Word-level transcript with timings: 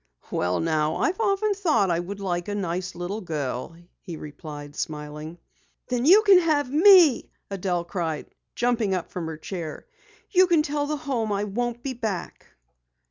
"Well, 0.31 0.59
now 0.61 0.95
I've 0.95 1.19
often 1.19 1.53
thought 1.53 1.91
I 1.91 1.99
would 1.99 2.19
like 2.19 2.47
a 2.47 2.55
nice 2.55 2.95
little 2.95 3.21
girl," 3.21 3.75
he 4.01 4.17
replied, 4.17 4.75
smiling. 4.75 5.37
"Then 5.89 6.07
you 6.07 6.23
can 6.23 6.39
have 6.39 6.71
me!" 6.73 7.29
Adelle 7.51 7.83
cried, 7.83 8.25
jumping 8.55 8.95
up 8.95 9.11
from 9.11 9.27
her 9.27 9.37
chair. 9.37 9.85
"You 10.31 10.47
can 10.47 10.63
tell 10.63 10.87
the 10.87 10.97
Home 10.97 11.31
I 11.31 11.43
won't 11.43 11.83
be 11.83 11.93
back!" 11.93 12.47